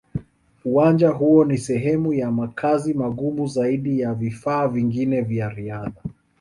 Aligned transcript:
Uwanja 0.65 1.09
huo 1.09 1.45
ni 1.45 1.57
sehemu 1.57 2.13
ya 2.13 2.31
makazi 2.31 2.93
magumu 2.93 3.47
zaidi 3.47 3.99
ya 3.99 4.13
vifaa 4.13 4.67
vingine 4.67 5.21
vya 5.21 5.49
riadha. 5.49 6.01